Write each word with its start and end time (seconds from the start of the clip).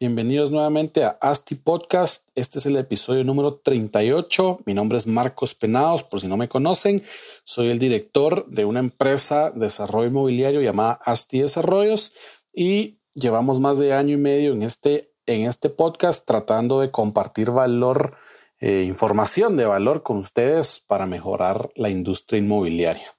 Bienvenidos 0.00 0.50
nuevamente 0.50 1.04
a 1.04 1.16
ASTI 1.20 1.54
Podcast. 1.54 2.28
Este 2.34 2.58
es 2.58 2.66
el 2.66 2.76
episodio 2.76 3.24
número 3.24 3.56
38. 3.56 4.60
Mi 4.66 4.74
nombre 4.74 4.98
es 4.98 5.06
Marcos 5.06 5.54
Penados, 5.54 6.02
por 6.02 6.20
si 6.20 6.26
no 6.26 6.36
me 6.36 6.48
conocen. 6.48 7.02
Soy 7.44 7.70
el 7.70 7.78
director 7.78 8.46
de 8.46 8.64
una 8.64 8.80
empresa 8.80 9.50
de 9.50 9.60
desarrollo 9.60 10.08
inmobiliario 10.08 10.60
llamada 10.60 11.00
ASTI 11.04 11.40
Desarrollos 11.40 12.12
y 12.52 12.98
llevamos 13.14 13.60
más 13.60 13.78
de 13.78 13.92
año 13.92 14.14
y 14.14 14.18
medio 14.18 14.52
en 14.52 14.62
este, 14.62 15.12
en 15.26 15.46
este 15.46 15.70
podcast 15.70 16.26
tratando 16.26 16.80
de 16.80 16.90
compartir 16.90 17.50
valor, 17.50 18.16
eh, 18.60 18.84
información 18.86 19.56
de 19.56 19.66
valor 19.66 20.02
con 20.02 20.18
ustedes 20.18 20.80
para 20.80 21.06
mejorar 21.06 21.70
la 21.76 21.88
industria 21.88 22.38
inmobiliaria. 22.38 23.14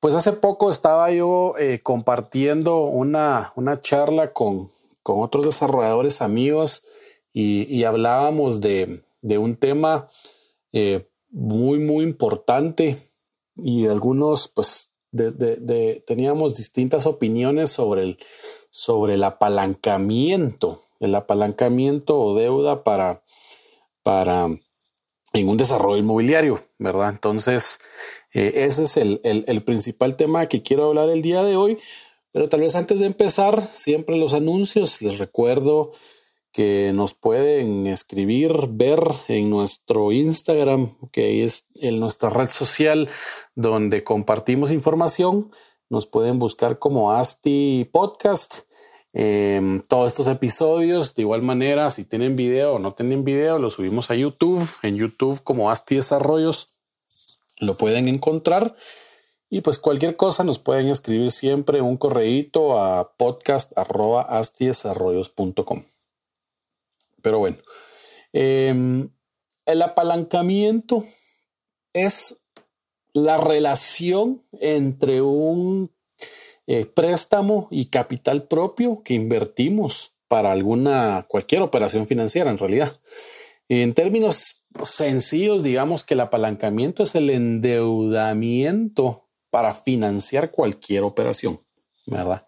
Pues 0.00 0.14
hace 0.14 0.32
poco 0.32 0.70
estaba 0.70 1.10
yo 1.10 1.54
eh, 1.58 1.80
compartiendo 1.82 2.84
una, 2.84 3.52
una 3.56 3.80
charla 3.80 4.32
con, 4.32 4.70
con, 5.04 5.22
otros 5.22 5.44
desarrolladores 5.44 6.20
amigos 6.20 6.84
y, 7.32 7.84
hablábamos 7.84 8.60
de, 8.60 9.04
un 9.22 9.56
tema 9.56 10.08
eh, 10.72 11.08
muy, 11.30 11.78
muy 11.78 12.04
importante 12.04 12.98
y 13.56 13.86
algunos, 13.86 14.48
pues, 14.48 14.92
teníamos 16.06 16.56
distintas 16.56 17.06
opiniones 17.06 17.70
sobre 17.70 18.02
el, 18.02 18.18
sobre 18.70 19.14
el 19.14 19.22
apalancamiento, 19.22 20.82
el 20.98 21.14
apalancamiento 21.14 22.18
o 22.18 22.34
deuda 22.34 22.82
para, 22.82 23.22
para 24.02 24.48
en 25.34 25.48
un 25.48 25.56
desarrollo 25.56 25.98
inmobiliario, 25.98 26.64
¿verdad? 26.78 27.10
Entonces, 27.10 27.80
eh, 28.32 28.64
ese 28.64 28.84
es 28.84 28.96
el, 28.96 29.62
principal 29.64 30.16
tema 30.16 30.46
que 30.46 30.62
quiero 30.62 30.86
hablar 30.86 31.08
el 31.08 31.22
día 31.22 31.42
de 31.42 31.56
hoy. 31.56 31.78
Pero 32.34 32.48
tal 32.48 32.62
vez 32.62 32.74
antes 32.74 32.98
de 32.98 33.06
empezar, 33.06 33.62
siempre 33.72 34.16
los 34.16 34.34
anuncios, 34.34 35.00
les 35.00 35.20
recuerdo 35.20 35.92
que 36.50 36.90
nos 36.92 37.14
pueden 37.14 37.86
escribir, 37.86 38.52
ver 38.70 38.98
en 39.28 39.50
nuestro 39.50 40.10
Instagram, 40.10 40.96
que 41.12 41.44
es 41.44 41.68
en 41.76 42.00
nuestra 42.00 42.30
red 42.30 42.48
social 42.48 43.08
donde 43.54 44.02
compartimos 44.02 44.72
información. 44.72 45.52
Nos 45.88 46.08
pueden 46.08 46.40
buscar 46.40 46.80
como 46.80 47.12
Asti 47.12 47.88
Podcast. 47.92 48.62
Eh, 49.12 49.80
todos 49.88 50.10
estos 50.10 50.26
episodios, 50.26 51.14
de 51.14 51.22
igual 51.22 51.42
manera, 51.42 51.88
si 51.92 52.04
tienen 52.04 52.34
video 52.34 52.74
o 52.74 52.78
no 52.80 52.94
tienen 52.94 53.22
video, 53.22 53.60
los 53.60 53.74
subimos 53.74 54.10
a 54.10 54.16
YouTube, 54.16 54.68
en 54.82 54.96
YouTube 54.96 55.40
como 55.44 55.70
Asti 55.70 55.94
Desarrollos 55.94 56.74
lo 57.60 57.76
pueden 57.76 58.08
encontrar. 58.08 58.74
Y 59.54 59.60
pues 59.60 59.78
cualquier 59.78 60.16
cosa 60.16 60.42
nos 60.42 60.58
pueden 60.58 60.88
escribir 60.88 61.30
siempre 61.30 61.80
un 61.80 61.96
correíto 61.96 62.76
a 62.76 63.16
podcast.astiesarrollos.com. 63.16 65.84
Pero 67.22 67.38
bueno, 67.38 67.58
em, 68.32 69.10
el 69.64 69.82
apalancamiento 69.82 71.04
es 71.92 72.42
la 73.12 73.36
relación 73.36 74.42
entre 74.58 75.22
un 75.22 75.92
eh, 76.66 76.86
préstamo 76.86 77.68
y 77.70 77.86
capital 77.86 78.48
propio 78.48 79.04
que 79.04 79.14
invertimos 79.14 80.16
para 80.26 80.50
alguna, 80.50 81.26
cualquier 81.28 81.62
operación 81.62 82.08
financiera 82.08 82.50
en 82.50 82.58
realidad. 82.58 82.98
En 83.68 83.94
términos 83.94 84.64
sencillos, 84.82 85.62
digamos 85.62 86.02
que 86.02 86.14
el 86.14 86.22
apalancamiento 86.22 87.04
es 87.04 87.14
el 87.14 87.30
endeudamiento 87.30 89.23
para 89.54 89.72
financiar 89.72 90.50
cualquier 90.50 91.04
operación, 91.04 91.60
¿verdad? 92.06 92.44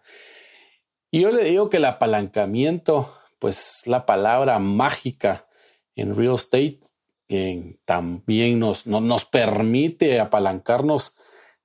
Y 1.09 1.21
yo 1.21 1.31
le 1.31 1.45
digo 1.45 1.69
que 1.69 1.77
el 1.77 1.85
apalancamiento, 1.85 3.17
pues 3.39 3.83
la 3.85 4.05
palabra 4.05 4.59
mágica 4.59 5.47
en 5.95 6.13
real 6.13 6.35
estate, 6.35 6.81
que 7.29 7.79
también 7.85 8.59
nos, 8.59 8.85
nos 8.87 9.23
permite 9.23 10.19
apalancarnos 10.19 11.15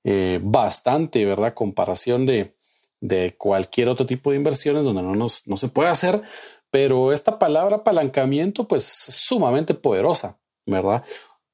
eh, 0.05 0.39
bastante, 0.41 1.25
¿verdad? 1.25 1.53
Comparación 1.53 2.25
de, 2.25 2.55
de 3.01 3.35
cualquier 3.35 3.89
otro 3.89 4.05
tipo 4.05 4.31
de 4.31 4.37
inversiones 4.37 4.85
donde 4.85 5.01
no, 5.01 5.13
nos, 5.13 5.45
no 5.45 5.57
se 5.57 5.67
puede 5.67 5.89
hacer, 5.89 6.21
pero 6.71 7.11
esta 7.11 7.37
palabra 7.37 7.75
apalancamiento, 7.75 8.65
pues 8.65 9.09
es 9.09 9.15
sumamente 9.15 9.73
poderosa, 9.73 10.39
¿verdad? 10.65 11.03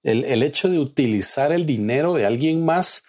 El, 0.04 0.26
el, 0.26 0.44
hecho 0.44 0.70
de 0.70 0.78
utilizar 0.78 1.52
el 1.52 1.66
dinero 1.66 2.14
de 2.14 2.28
alguien 2.28 2.64
más 2.64 3.04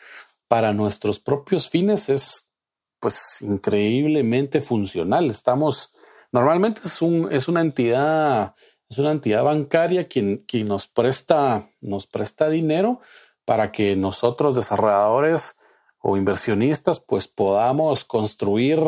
para 0.50 0.72
nuestros 0.72 1.21
propios 1.21 1.71
fines 1.71 2.09
es, 2.09 2.53
pues, 2.99 3.41
increíblemente 3.41 4.61
funcional. 4.61 5.31
Estamos, 5.31 5.94
normalmente 6.33 6.81
es, 6.87 7.00
un, 7.00 7.28
es 7.31 7.47
una 7.47 7.61
entidad, 7.61 8.56
es 8.89 8.99
una 8.99 9.12
entidad 9.12 9.44
bancaria 9.44 10.09
quien, 10.09 10.39
quien 10.49 10.66
nos 10.66 10.89
presta, 10.89 11.71
nos 11.81 12.09
presta 12.09 12.49
dinero 12.49 12.99
para 13.44 13.71
que 13.71 13.94
nosotros 13.94 14.56
desarrolladores 14.56 15.56
o 16.00 16.16
inversionistas, 16.16 16.99
pues, 16.99 17.28
podamos 17.28 18.05
construir 18.05 18.81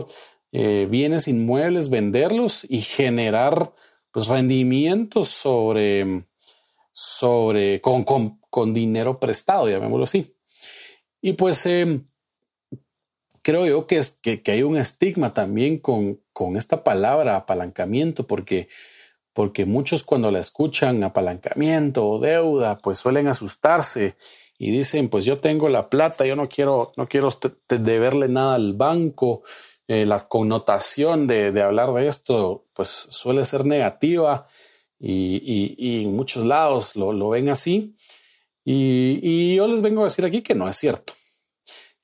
eh, 0.51 0.89
bienes 0.91 1.29
inmuebles, 1.29 1.91
venderlos 1.91 2.67
y 2.69 2.81
generar 2.81 3.73
pues, 4.11 4.27
rendimientos 4.27 5.29
sobre, 5.29 6.27
sobre 6.91 7.81
con, 7.81 8.03
con, 8.03 8.41
con 8.51 8.75
dinero 8.75 9.21
prestado, 9.21 9.69
llamémoslo 9.69 10.03
así. 10.03 10.32
Y 11.23 11.33
pues 11.33 11.65
em, 11.65 12.05
creo 13.41 13.67
yo 13.67 13.87
que, 13.87 14.01
que, 14.23 14.53
hay 14.53 14.63
un 14.63 14.77
estigma 14.77 15.33
también 15.33 15.79
con, 15.79 16.21
con 16.35 16.57
esta 16.57 16.85
palabra 16.85 17.37
apalancamiento, 17.37 18.27
porque, 18.27 18.69
porque 19.33 19.65
muchos 19.65 20.05
cuando 20.05 20.31
la 20.31 20.41
escuchan 20.41 21.03
apalancamiento 21.03 22.07
o 22.07 22.19
deuda, 22.19 22.77
pues 22.79 22.99
suelen 22.99 23.29
asustarse 23.29 24.17
y 24.59 24.71
dicen, 24.71 25.09
pues 25.09 25.25
yo 25.25 25.39
tengo 25.39 25.69
la 25.69 25.89
plata, 25.89 26.27
yo 26.27 26.37
no 26.37 26.49
quiero, 26.49 26.93
no 26.97 27.09
quiero 27.09 27.31
deberle 27.69 28.29
nada 28.29 28.55
al 28.55 28.75
banco, 28.75 29.43
eh, 29.89 30.07
la 30.07 30.21
connotación 30.29 31.27
de, 31.27 31.61
hablar 31.61 31.93
de 31.93 32.07
esto 32.07 32.67
pues 32.73 32.89
suele 32.89 33.45
ser 33.45 33.67
negativa 33.67 34.47
y, 35.01 36.03
en 36.05 36.15
muchos 36.15 36.45
lados 36.45 36.95
lo, 36.95 37.29
ven 37.31 37.49
así. 37.49 37.97
Y, 38.65 39.57
yo 39.57 39.67
les 39.67 39.83
vengo 39.83 40.03
a 40.03 40.05
decir 40.05 40.25
aquí 40.25 40.43
que 40.43 40.55
no 40.55 40.69
es 40.69 40.77
cierto. 40.77 41.15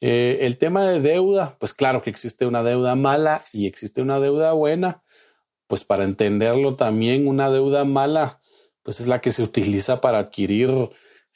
Eh, 0.01 0.39
el 0.43 0.59
tema 0.59 0.85
de 0.87 1.01
deuda, 1.01 1.57
pues 1.59 1.75
claro 1.75 2.03
que 2.03 2.11
existe 2.11 2.47
una 2.47 2.63
deuda 2.63 2.95
mala 2.95 3.43
y 3.53 3.67
existe 3.67 4.03
una 4.03 4.21
deuda 4.21 4.53
buena. 4.53 5.03
Pues 5.67 5.85
para 5.85 6.05
entenderlo 6.05 6.77
también, 6.77 7.29
una 7.29 7.51
deuda 7.51 7.85
mala, 7.85 8.41
pues 8.83 9.01
es 9.01 9.07
la 9.07 9.21
que 9.21 9.33
se 9.33 9.43
utiliza 9.43 10.01
para 10.01 10.19
adquirir 10.19 10.71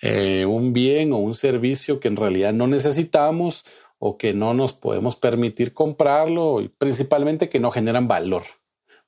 eh, 0.00 0.46
un 0.46 0.72
bien 0.72 1.12
o 1.12 1.18
un 1.18 1.34
servicio 1.34 2.00
que 2.00 2.08
en 2.08 2.16
realidad 2.16 2.52
no 2.52 2.66
necesitamos 2.66 3.64
o 3.98 4.18
que 4.18 4.32
no 4.32 4.52
nos 4.52 4.72
podemos 4.72 5.14
permitir 5.14 5.72
comprarlo 5.72 6.60
y 6.60 6.68
principalmente 6.68 7.48
que 7.48 7.60
no 7.60 7.70
generan 7.70 8.08
valor 8.08 8.42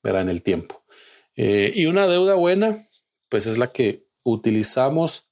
¿verdad? 0.02 0.22
en 0.22 0.28
el 0.28 0.42
tiempo. 0.42 0.84
Eh, 1.34 1.72
y 1.74 1.86
una 1.86 2.06
deuda 2.06 2.34
buena, 2.34 2.86
pues 3.28 3.46
es 3.46 3.58
la 3.58 3.72
que 3.72 4.06
utilizamos 4.22 5.23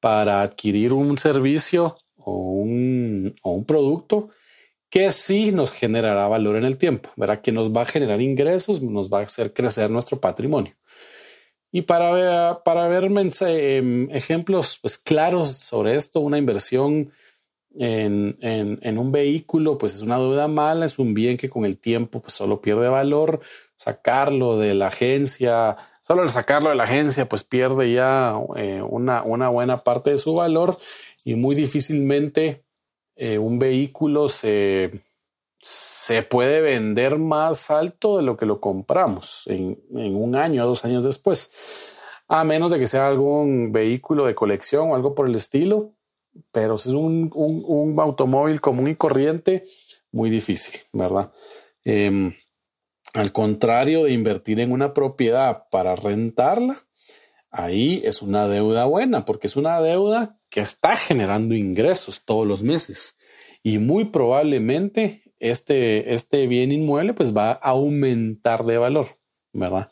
para 0.00 0.42
adquirir 0.42 0.92
un 0.92 1.18
servicio 1.18 1.96
o 2.16 2.32
un, 2.32 3.34
o 3.42 3.52
un 3.52 3.64
producto 3.64 4.30
que 4.90 5.10
sí 5.10 5.52
nos 5.52 5.72
generará 5.72 6.28
valor 6.28 6.56
en 6.56 6.64
el 6.64 6.78
tiempo, 6.78 7.10
¿verdad? 7.16 7.40
que 7.40 7.52
nos 7.52 7.72
va 7.72 7.82
a 7.82 7.86
generar 7.86 8.20
ingresos, 8.20 8.82
nos 8.82 9.12
va 9.12 9.20
a 9.20 9.22
hacer 9.22 9.52
crecer 9.52 9.90
nuestro 9.90 10.18
patrimonio. 10.18 10.74
Y 11.70 11.82
para 11.82 12.12
ver, 12.12 12.58
para 12.64 12.88
ver 12.88 13.04
em, 13.04 14.10
ejemplos 14.10 14.78
pues, 14.80 14.96
claros 14.96 15.50
sobre 15.50 15.96
esto, 15.96 16.20
una 16.20 16.38
inversión 16.38 17.12
en, 17.76 18.38
en, 18.40 18.98
un 18.98 19.12
vehículo, 19.12 19.76
pues 19.76 19.94
es 19.94 20.00
una 20.00 20.18
deuda 20.18 20.48
mala, 20.48 20.86
es 20.86 20.98
un 20.98 21.12
bien 21.12 21.36
que 21.36 21.50
con 21.50 21.64
el 21.66 21.78
tiempo 21.78 22.20
pues, 22.20 22.32
solo 22.34 22.60
pierde 22.62 22.88
valor. 22.88 23.40
Sacarlo 23.76 24.58
de 24.58 24.74
la 24.74 24.88
agencia, 24.88 25.76
solo 26.08 26.22
al 26.22 26.30
sacarlo 26.30 26.70
de 26.70 26.74
la 26.74 26.84
agencia, 26.84 27.28
pues 27.28 27.44
pierde 27.44 27.92
ya 27.92 28.34
eh, 28.56 28.80
una, 28.80 29.20
buena 29.20 29.84
parte 29.84 30.08
de 30.08 30.16
su 30.16 30.34
valor 30.34 30.78
y 31.22 31.34
muy 31.34 31.54
difícilmente 31.54 32.64
eh, 33.14 33.36
un 33.36 33.58
vehículo 33.58 34.30
se, 34.30 35.02
se 35.60 36.22
puede 36.22 36.62
vender 36.62 37.18
más 37.18 37.70
alto 37.70 38.16
de 38.16 38.22
lo 38.22 38.38
que 38.38 38.46
lo 38.46 38.58
compramos 38.58 39.42
en, 39.48 39.78
un 39.90 40.34
año 40.34 40.64
o 40.64 40.68
dos 40.68 40.86
años 40.86 41.04
después, 41.04 41.52
a 42.26 42.42
menos 42.42 42.72
de 42.72 42.78
que 42.78 42.86
sea 42.86 43.06
algún 43.06 43.70
vehículo 43.70 44.24
de 44.24 44.34
colección 44.34 44.90
o 44.90 44.94
algo 44.94 45.14
por 45.14 45.28
el 45.28 45.34
estilo, 45.34 45.92
pero 46.52 46.78
si 46.78 46.88
es 46.88 46.94
un, 46.94 47.30
un, 47.34 48.00
automóvil 48.00 48.62
común 48.62 48.88
y 48.88 48.96
corriente, 48.96 49.66
muy 50.10 50.30
difícil, 50.30 50.80
¿verdad? 50.90 51.32
Em, 51.84 52.32
al 53.14 53.32
contrario 53.32 54.04
de 54.04 54.12
invertir 54.12 54.60
en 54.60 54.72
una 54.72 54.94
propiedad 54.94 55.68
para 55.70 55.96
rentarla, 55.96 56.76
ahí 57.50 58.02
es 58.04 58.22
una 58.22 58.48
deuda 58.48 58.84
buena, 58.84 59.24
porque 59.24 59.46
es 59.46 59.56
una 59.56 59.80
deuda 59.80 60.38
que 60.50 60.60
está 60.60 60.96
generando 60.96 61.54
ingresos 61.54 62.24
todos 62.24 62.46
los 62.46 62.62
meses 62.62 63.18
y 63.62 63.78
muy 63.78 64.06
probablemente 64.06 65.22
este, 65.40 66.14
este 66.14 66.46
bien 66.46 66.72
inmueble 66.72 67.14
pues 67.14 67.36
va 67.36 67.52
a 67.52 67.70
aumentar 67.70 68.64
de 68.64 68.78
valor, 68.78 69.06
¿verdad? 69.52 69.90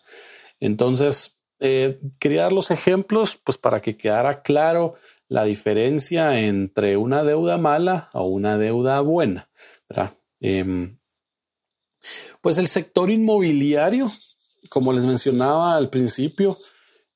Entonces, 0.60 1.42
eh, 1.60 2.00
quería 2.18 2.42
dar 2.42 2.52
los 2.52 2.70
ejemplos 2.70 3.36
pues 3.36 3.58
para 3.58 3.80
que 3.80 3.96
quedara 3.96 4.42
claro 4.42 4.94
la 5.28 5.44
diferencia 5.44 6.40
entre 6.40 6.96
una 6.96 7.24
deuda 7.24 7.58
mala 7.58 8.10
o 8.12 8.24
una 8.24 8.58
deuda 8.58 9.00
buena, 9.00 9.50
¿verdad? 9.88 10.16
Em, 10.40 10.98
pues 12.41 12.58
el 12.58 12.69
sector 12.69 13.11
inmobiliario, 13.11 14.11
como 14.69 14.93
les 14.93 15.05
mencionaba 15.05 15.76
al 15.76 15.91
principio, 15.91 16.58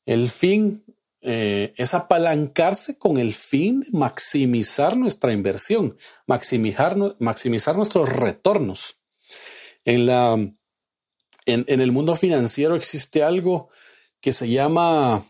el 0.07 0.29
fin 0.29 0.85
eh, 1.21 1.75
es 1.77 1.95
apalancarse 1.95 2.99
con 2.99 3.19
el 3.19 3.35
fin 3.35 3.81
de 3.81 3.89
maximizar 3.93 4.97
nuestra 4.97 5.33
inversión, 5.33 5.97
maximizar, 6.27 6.97
maximizar 7.19 7.77
nuestros 7.77 8.09
retornos. 8.09 8.97
En, 9.85 10.07
la, 10.07 10.33
en, 10.33 10.55
en 11.47 11.81
el 11.81 11.93
mundo 11.93 12.15
financiero 12.17 12.75
existe 12.75 13.23
algo 13.23 13.69
que 14.21 14.33
se 14.33 14.49
llama 14.49 15.25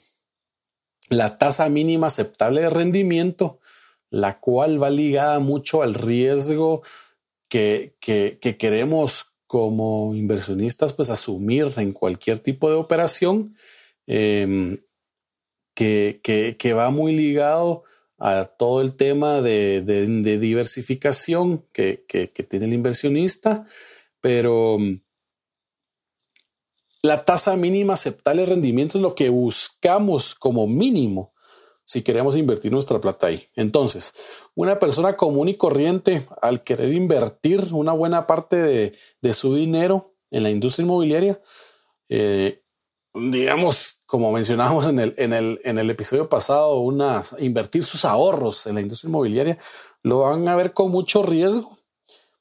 la 1.10 1.38
tasa 1.38 1.68
mínima 1.68 2.06
aceptable 2.06 2.62
de 2.62 2.70
rendimiento, 2.70 3.60
la 4.10 4.38
cual 4.40 4.82
va 4.82 4.90
ligada 4.90 5.38
mucho 5.40 5.82
al 5.82 5.94
riesgo 5.94 6.82
que, 7.48 7.96
que, 8.00 8.38
que, 8.40 8.56
queremos 8.56 9.29
como 9.50 10.14
inversionistas 10.14 10.92
pues 10.92 11.10
asumir 11.10 11.72
en 11.78 11.90
cualquier 11.92 12.38
tipo 12.38 12.70
de 12.70 12.76
operación. 12.76 13.56
Eh, 14.06 14.78
que, 15.74 16.72
va 16.72 16.90
muy 16.90 17.16
ligado 17.16 17.82
a 18.16 18.44
todo 18.44 18.80
el 18.80 18.94
tema 18.94 19.40
de, 19.40 19.82
diversificación 20.40 21.66
que, 21.72 22.04
tiene 22.48 22.66
el 22.66 22.74
inversionista, 22.74 23.66
pero 24.20 24.78
mm, 24.78 25.00
la 27.02 27.24
tasa 27.24 27.56
mínima 27.56 27.94
aceptable 27.94 28.42
de 28.42 28.50
rendimiento 28.50 28.98
es 28.98 29.02
lo 29.02 29.16
que 29.16 29.30
buscamos 29.30 30.36
como 30.36 30.68
mínimo 30.68 31.34
si 31.90 32.02
queremos 32.02 32.36
invertir 32.36 32.70
nuestra 32.70 33.00
plata 33.00 33.26
ahí. 33.26 33.48
Entonces, 33.56 34.14
una 34.54 34.78
persona 34.78 35.16
común 35.16 35.48
y 35.48 35.56
corriente, 35.56 36.24
al 36.40 36.62
querer 36.62 36.92
invertir 36.92 37.64
una 37.72 37.92
buena 37.92 38.28
parte 38.28 38.94
de, 39.20 39.32
su 39.32 39.56
dinero 39.56 40.14
en 40.30 40.44
la 40.44 40.50
industria 40.50 40.84
inmobiliaria, 40.84 41.40
eh, 42.08 42.62
digamos, 43.12 44.04
como 44.06 44.30
mencionábamos 44.30 44.86
en 44.86 45.00
el, 45.00 45.14
en 45.16 45.32
el, 45.32 45.60
en 45.64 45.80
el 45.80 45.90
episodio 45.90 46.28
pasado, 46.28 46.78
una, 46.78 47.22
invertir 47.40 47.82
sus 47.82 48.04
ahorros 48.04 48.68
en 48.68 48.76
la 48.76 48.82
industria 48.82 49.08
inmobiliaria, 49.08 49.58
lo 50.04 50.20
van 50.20 50.46
a 50.46 50.54
ver 50.54 50.72
con 50.72 50.92
mucho 50.92 51.24
riesgo, 51.24 51.76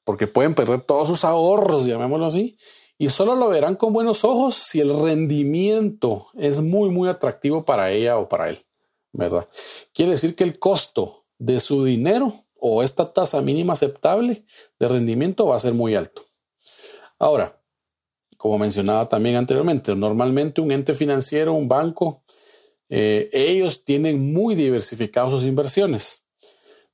porque 0.04 0.28
pueden 0.28 0.54
perder 0.54 0.82
todos 0.82 1.08
sus 1.08 1.24
ahorros, 1.24 1.86
llamémoslo 1.86 2.26
así, 2.26 2.56
y 2.98 3.08
solo 3.08 3.34
lo 3.34 3.48
verán 3.48 3.74
con 3.74 3.92
buenos 3.92 4.22
ojos 4.22 4.54
si 4.54 4.78
el 4.78 4.96
rendimiento 4.96 6.28
es 6.34 6.60
muy, 6.60 6.90
muy 6.90 7.08
atractivo 7.08 7.64
para 7.64 7.90
ella 7.90 8.16
o 8.16 8.28
para 8.28 8.48
él, 8.48 8.64
¿verdad? 9.12 9.48
Quiere 9.92 10.12
decir 10.12 10.34
que 10.34 10.44
el 10.44 10.58
costo 10.58 11.26
de 11.38 11.60
su 11.60 11.84
dinero 11.84 12.44
o 12.58 12.82
esta 12.82 13.12
tasa 13.12 13.40
mínima 13.40 13.72
aceptable 13.72 14.44
de 14.78 14.88
rendimiento 14.88 15.46
va 15.46 15.56
a 15.56 15.60
ser 15.60 15.74
muy 15.74 15.94
alto. 15.94 16.22
Ahora, 17.18 17.60
como 18.36 18.58
mencionaba 18.58 19.08
también 19.08 19.36
anteriormente, 19.36 19.94
normalmente 19.94 20.60
un 20.60 20.72
ente 20.72 20.94
financiero, 20.94 21.52
un 21.52 21.68
banco, 21.68 22.24
eh, 22.88 23.28
ellos 23.32 23.84
tienen 23.84 24.32
muy 24.32 24.54
diversificadas 24.54 25.30
sus 25.30 25.44
inversiones. 25.44 26.24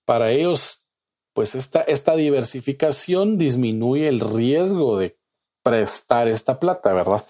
Para 0.05 0.31
ellos, 0.31 0.87
pues 1.33 1.55
esta, 1.55 1.83
esta 1.83 2.17
diversificación 2.17 3.39
disminuye 3.39 4.09
el 4.09 4.21
riesgo 4.21 4.99
de 4.99 5.19
prestar 5.63 6.29
esta 6.29 6.61
plata, 6.61 6.93
¿verdad? 6.93 7.25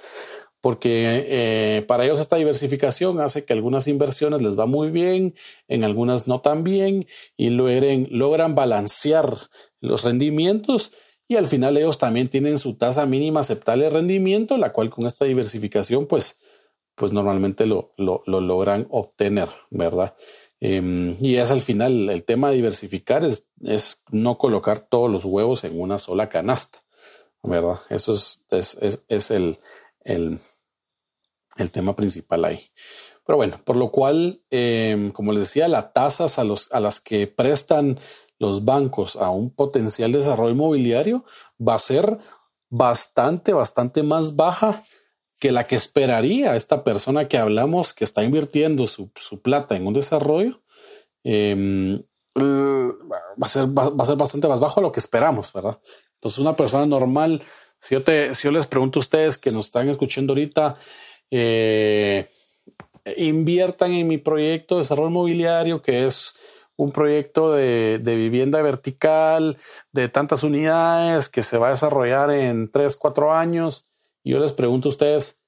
Porque 0.66 1.26
eh, 1.28 1.82
para 1.82 2.04
ellos 2.04 2.18
esta 2.18 2.34
diversificación 2.34 3.20
hace 3.20 3.44
que 3.44 3.52
algunas 3.52 3.86
inversiones 3.86 4.42
les 4.42 4.58
va 4.58 4.66
muy 4.66 4.90
bien, 4.90 5.36
en 5.68 5.84
algunas 5.84 6.26
no 6.26 6.40
tan 6.40 6.64
bien, 6.64 7.06
y 7.36 7.50
logran 7.50 8.56
balancear 8.56 9.36
los 9.80 10.02
rendimientos 10.02 10.92
y 11.28 11.36
al 11.36 11.46
final 11.46 11.76
ellos 11.76 11.98
también 11.98 12.28
tienen 12.30 12.58
su 12.58 12.74
tasa 12.74 13.06
mínima 13.06 13.38
aceptable 13.38 13.84
de 13.84 13.90
rendimiento, 13.90 14.58
la 14.58 14.72
cual 14.72 14.90
con 14.90 15.06
esta 15.06 15.24
diversificación 15.24 16.06
pues, 16.06 16.40
pues 16.96 17.12
normalmente 17.12 17.64
lo, 17.64 17.92
lo, 17.96 18.24
logran 18.26 18.88
obtener, 18.90 19.50
¿verdad? 19.70 20.16
Em, 20.58 21.16
y 21.20 21.36
es 21.36 21.52
al 21.52 21.60
final 21.60 22.10
el 22.10 22.24
tema 22.24 22.50
de 22.50 22.56
diversificar 22.56 23.24
es, 23.24 23.46
es, 23.62 24.02
no 24.10 24.36
colocar 24.36 24.80
todos 24.80 25.08
los 25.12 25.24
huevos 25.24 25.62
en 25.62 25.80
una 25.80 26.00
sola 26.00 26.28
canasta, 26.28 26.82
¿verdad? 27.44 27.82
Eso 27.88 28.14
es, 28.14 28.42
es, 28.50 29.04
es 29.06 29.30
el, 29.30 29.60
el, 31.56 31.70
tema 31.70 31.96
principal 31.96 32.44
ahí. 32.44 32.70
Pero 33.24 33.36
bueno, 33.36 33.60
por 33.64 33.76
lo 33.76 33.90
cual, 33.90 34.42
em, 34.50 35.10
como 35.10 35.32
les 35.32 35.42
decía, 35.42 35.68
las 35.68 35.92
tasas 35.92 36.38
a, 36.38 36.44
los, 36.44 36.70
a 36.72 36.80
las 36.80 37.00
que 37.00 37.26
prestan 37.26 37.98
los 38.38 38.64
bancos 38.64 39.16
a 39.16 39.30
un 39.30 39.50
potencial 39.50 40.12
desarrollo 40.12 40.52
inmobiliario 40.52 41.24
va 41.60 41.74
a 41.74 41.78
ser 41.78 42.18
bastante, 42.68 43.52
bastante 43.52 44.02
más 44.02 44.36
baja 44.36 44.82
que 45.38 45.52
la 45.52 45.64
que 45.64 45.76
esperaría 45.76 46.56
esta 46.56 46.82
persona 46.82 47.28
que 47.28 47.38
hablamos 47.38 47.94
que 47.94 48.04
está 48.04 48.22
invirtiendo 48.22 48.86
su, 48.86 49.10
plata 49.42 49.76
en 49.76 49.86
un 49.86 49.94
desarrollo. 49.94 50.62
Em, 51.24 52.02
va, 52.36 53.24
a 53.40 53.48
ser, 53.48 53.66
va, 53.66 53.92
a 53.98 54.04
ser 54.04 54.16
bastante 54.16 54.48
más 54.48 54.60
bajo 54.60 54.80
a 54.80 54.82
lo 54.82 54.92
que 54.92 55.00
esperamos, 55.00 55.52
¿verdad? 55.52 55.78
Entonces, 56.14 56.38
una 56.38 56.54
persona 56.54 56.86
normal, 56.86 57.42
si 57.78 57.94
yo, 57.94 58.02
te, 58.02 58.34
si 58.34 58.44
yo 58.44 58.52
les 58.52 58.66
pregunto 58.66 58.98
a 58.98 59.00
ustedes 59.00 59.36
que 59.36 59.50
nos 59.50 59.66
están 59.66 59.88
escuchando 59.88 60.32
ahorita, 60.32 60.76
eh, 61.30 62.28
inviertan 63.16 63.92
en 63.92 64.06
mi 64.06 64.18
proyecto 64.18 64.76
de 64.76 64.80
desarrollo 64.80 65.10
inmobiliario, 65.10 65.82
que 65.82 66.06
es 66.06 66.36
un 66.76 66.92
proyecto 66.92 67.52
de, 67.52 67.98
vivienda 68.04 68.60
vertical 68.62 69.58
de 69.92 70.08
tantas 70.08 70.42
unidades 70.42 71.28
que 71.28 71.42
se 71.42 71.58
va 71.58 71.68
a 71.68 71.70
desarrollar 71.70 72.30
en 72.30 72.70
tres, 72.70 72.96
cuatro 72.96 73.32
años. 73.32 73.88
Y 74.22 74.32
yo 74.32 74.38
les 74.38 74.52
pregunto 74.52 74.88
a 74.88 74.90
ustedes, 74.90 75.42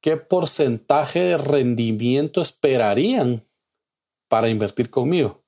¿qué 0.00 0.16
porcentaje 0.16 1.20
de 1.20 1.36
rendimiento 1.36 2.40
esperarían 2.40 3.46
para 4.28 4.48
invertir 4.48 4.90
conmigo? 4.90 5.44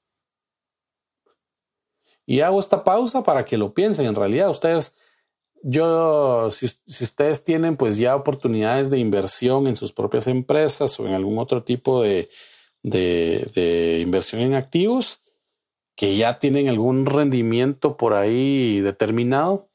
Y 2.25 2.43
hago 2.43 2.61
esta 2.61 2.85
pausa 2.85 3.25
para 3.25 3.45
que 3.45 3.59
lo 3.59 3.75
piensen. 3.75 4.07
En 4.07 4.15
realidad, 4.15 4.51
ustedes, 4.51 4.97
yo, 5.63 6.51
si, 6.51 6.67
ustedes 6.67 7.45
tienen 7.45 7.77
pues 7.77 7.97
ya 7.97 8.17
oportunidades 8.17 8.91
de 8.91 8.99
inversión 8.99 9.67
en 9.67 9.77
sus 9.77 9.93
propias 9.93 10.27
empresas 10.27 10.99
o 10.99 11.07
en 11.07 11.15
algún 11.15 11.39
otro 11.39 11.63
tipo 11.63 12.03
de, 12.03 12.29
de, 12.83 13.99
inversión 14.01 14.41
en 14.43 14.55
activos 14.55 15.23
que 15.95 16.17
ya 16.17 16.39
tienen 16.39 16.69
algún 16.69 17.05
rendimiento 17.05 17.97
por 17.97 18.15
ahí 18.15 18.81
determinado, 18.81 19.69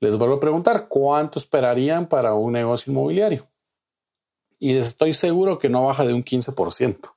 les 0.00 0.18
vuelvo 0.18 0.34
a 0.34 0.40
preguntar 0.40 0.88
cuánto 0.88 1.38
esperarían 1.38 2.06
para 2.06 2.34
un 2.34 2.52
negocio 2.52 2.90
inmobiliario. 2.92 3.48
Y 4.58 4.74
les 4.74 4.88
estoy 4.88 5.14
seguro 5.14 5.58
que 5.58 5.70
no 5.70 5.86
baja 5.86 6.04
de 6.04 6.12
un 6.12 6.22
15%. 6.22 7.14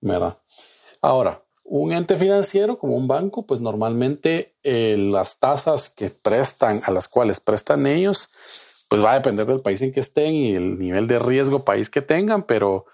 ¿Verdad? 0.00 0.38
Ahora, 1.00 1.42
un 1.74 1.90
ente 1.90 2.16
financiero 2.16 2.78
como 2.78 2.96
un 2.96 3.08
banco, 3.08 3.46
pues 3.46 3.58
normalmente 3.58 4.56
eh, 4.62 4.94
las 4.98 5.38
tasas 5.38 5.88
que 5.88 6.10
prestan, 6.10 6.82
a 6.84 6.90
las 6.90 7.08
cuales 7.08 7.40
prestan 7.40 7.86
ellos, 7.86 8.28
pues 8.88 9.02
va 9.02 9.12
a 9.12 9.14
depender 9.14 9.46
del 9.46 9.62
país 9.62 9.80
en 9.80 9.90
que 9.90 10.00
estén 10.00 10.34
y 10.34 10.54
el 10.54 10.78
nivel 10.78 11.06
de 11.06 11.18
riesgo 11.18 11.64
país 11.64 11.88
que 11.88 12.02
tengan, 12.02 12.42
pero, 12.42 12.84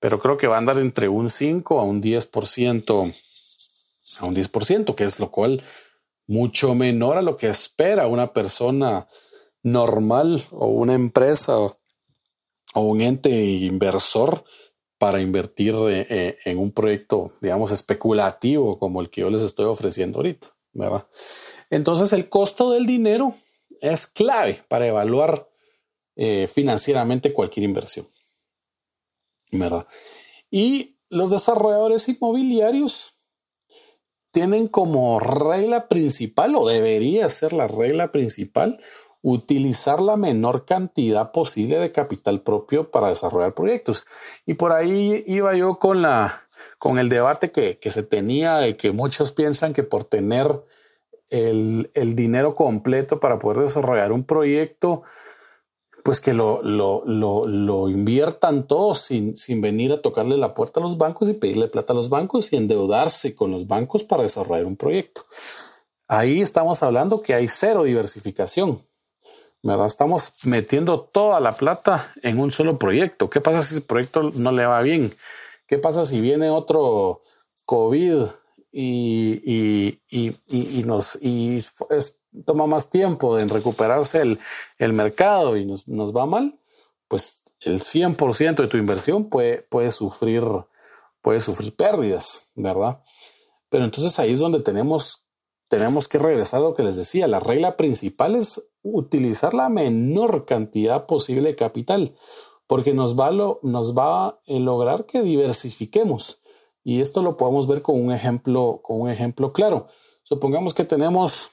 pero 0.00 0.18
creo 0.18 0.38
que 0.38 0.48
va 0.48 0.56
a 0.56 0.58
andar 0.58 0.80
entre 0.80 1.08
un 1.08 1.30
5 1.30 1.78
a 1.78 1.84
un 1.84 2.02
10%, 2.02 3.14
a 4.18 4.26
un 4.26 4.34
10%, 4.34 4.94
que 4.96 5.04
es 5.04 5.20
lo 5.20 5.30
cual 5.30 5.62
mucho 6.26 6.74
menor 6.74 7.18
a 7.18 7.22
lo 7.22 7.36
que 7.36 7.46
espera 7.46 8.08
una 8.08 8.32
persona 8.32 9.06
normal 9.62 10.48
o 10.50 10.66
una 10.66 10.94
empresa 10.94 11.60
o, 11.60 11.78
un 12.74 13.02
ente 13.02 13.30
inversor 13.30 14.42
para 14.98 15.20
invertir 15.20 15.74
eh, 15.74 16.06
eh, 16.08 16.38
en 16.44 16.58
un 16.58 16.72
proyecto, 16.72 17.32
digamos, 17.40 17.70
especulativo 17.72 18.78
como 18.78 19.00
el 19.00 19.10
que 19.10 19.22
yo 19.22 19.30
les 19.30 19.42
estoy 19.42 19.66
ofreciendo 19.66 20.18
ahorita, 20.18 20.48
¿verdad? 20.72 21.06
Entonces 21.70 22.12
el 22.12 22.28
costo 22.28 22.70
del 22.70 22.86
dinero 22.86 23.34
es 23.80 24.06
clave 24.06 24.62
para 24.68 24.86
evaluar 24.86 25.48
eh, 26.14 26.48
financieramente 26.48 27.32
cualquier 27.32 27.64
inversión, 27.64 28.08
¿verdad? 29.50 29.86
Y 30.50 30.96
los 31.08 31.30
desarrolladores 31.30 32.08
inmobiliarios 32.08 33.14
tienen 34.30 34.68
como 34.68 35.18
regla 35.18 35.88
principal, 35.88 36.56
o 36.56 36.66
debería 36.66 37.28
ser 37.28 37.52
la 37.52 37.68
regla 37.68 38.12
principal, 38.12 38.80
utilizar 39.28 40.00
la 40.00 40.16
menor 40.16 40.64
cantidad 40.64 41.32
posible 41.32 41.80
de 41.80 41.90
capital 41.90 42.42
propio 42.42 42.92
para 42.92 43.08
desarrollar 43.08 43.54
proyectos. 43.54 44.06
Y 44.46 44.54
por 44.54 44.70
ahí 44.70 45.24
iba 45.26 45.52
yo 45.56 45.80
con 45.80 46.00
la 46.00 46.44
con 46.78 47.00
el 47.00 47.08
debate 47.08 47.50
que, 47.50 47.78
se 47.90 48.02
tenía 48.04 48.58
de 48.58 48.76
que 48.76 48.92
muchos 48.92 49.32
piensan 49.32 49.72
que 49.72 49.82
por 49.82 50.04
tener 50.04 50.62
el, 51.28 51.90
el 51.94 52.14
dinero 52.14 52.54
completo 52.54 53.18
para 53.18 53.40
poder 53.40 53.62
desarrollar 53.62 54.12
un 54.12 54.24
proyecto, 54.24 55.02
pues 56.04 56.20
que 56.20 56.32
lo, 56.32 56.62
lo, 56.62 57.02
lo, 57.04 57.48
lo 57.48 57.88
inviertan 57.88 58.68
todos 58.68 59.00
sin, 59.00 59.36
sin, 59.36 59.60
venir 59.60 59.92
a 59.92 60.02
tocarle 60.02 60.36
la 60.36 60.54
puerta 60.54 60.78
a 60.78 60.82
los 60.82 60.98
bancos 60.98 61.28
y 61.28 61.32
pedirle 61.32 61.66
plata 61.66 61.94
a 61.94 61.96
los 61.96 62.10
bancos 62.10 62.52
y 62.52 62.56
endeudarse 62.56 63.34
con 63.34 63.50
los 63.50 63.66
bancos 63.66 64.04
para 64.04 64.22
desarrollar 64.22 64.66
un 64.66 64.76
proyecto. 64.76 65.24
Ahí 66.06 66.42
estamos 66.42 66.82
hablando 66.84 67.22
que 67.22 67.34
hay 67.34 67.48
cero 67.48 67.82
diversificación. 67.82 68.86
¿Verdad? 69.66 69.86
Estamos 69.86 70.32
metiendo 70.44 71.00
toda 71.00 71.40
la 71.40 71.52
plata 71.52 72.12
en 72.22 72.38
un 72.38 72.52
solo 72.52 72.78
proyecto. 72.78 73.28
¿Qué 73.28 73.40
pasa 73.40 73.62
si 73.62 73.76
ese 73.76 73.86
proyecto 73.86 74.22
no 74.22 74.52
le 74.52 74.64
va 74.64 74.80
bien? 74.82 75.10
¿Qué 75.66 75.78
pasa 75.78 76.04
si 76.04 76.20
viene 76.20 76.48
otro 76.50 77.22
COVID 77.64 78.26
y, 78.70 80.00
y, 80.08 80.82
nos 80.84 81.18
y 81.20 81.64
toma 82.44 82.66
más 82.66 82.90
tiempo 82.90 83.38
en 83.38 83.48
recuperarse 83.48 84.22
el, 84.22 84.38
el 84.78 84.92
mercado 84.92 85.56
y 85.56 85.64
nos, 85.64 85.88
nos, 85.88 86.14
va 86.14 86.26
mal, 86.26 86.60
pues 87.08 87.42
el 87.60 87.80
100% 87.80 88.56
de 88.56 88.68
tu 88.68 88.76
inversión 88.76 89.28
puede, 89.28 89.62
puede, 89.62 89.90
sufrir, 89.90 90.44
puede 91.22 91.40
sufrir 91.40 91.74
pérdidas, 91.74 92.50
¿verdad? 92.54 93.00
Pero 93.70 93.84
entonces 93.84 94.18
ahí 94.18 94.32
es 94.32 94.40
donde 94.40 94.60
tenemos, 94.60 95.24
tenemos 95.68 96.06
que 96.06 96.18
regresar 96.18 96.60
a 96.60 96.64
lo 96.64 96.74
que 96.74 96.82
les 96.84 96.96
decía. 96.96 97.26
La 97.26 97.40
regla 97.40 97.76
principal 97.76 98.36
es 98.36 98.62
utilizar 98.92 99.54
la 99.54 99.68
menor 99.68 100.44
cantidad 100.44 101.06
posible 101.06 101.50
de 101.50 101.56
capital, 101.56 102.14
porque 102.66 102.94
nos 102.94 103.18
va, 103.18 103.30
lo, 103.30 103.60
nos 103.62 103.96
va 103.96 104.26
a 104.26 104.38
lograr 104.46 105.06
que 105.06 105.22
diversifiquemos. 105.22 106.40
Y 106.84 107.00
esto 107.00 107.22
lo 107.22 107.36
podemos 107.36 107.66
ver 107.66 107.82
con 107.82 108.00
un 108.00 108.12
ejemplo, 108.12 108.80
con 108.82 109.00
un 109.00 109.10
ejemplo 109.10 109.52
claro. 109.52 109.88
Supongamos 110.22 110.74
que 110.74 110.84
tenemos 110.84 111.50